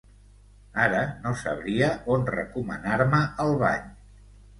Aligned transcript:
Ara 0.85 1.01
no 1.25 1.33
sabria 1.41 1.89
on 2.13 2.25
recomanar-me 2.31 3.21
el 3.45 3.53
bany. 3.65 3.93